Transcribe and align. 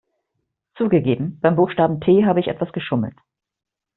Zugegeben, 0.77 1.37
beim 1.41 1.55
Buchstaben 1.55 2.01
T 2.01 2.25
habe 2.25 2.39
ich 2.39 2.47
etwas 2.47 2.73
geschummelt. 2.73 3.15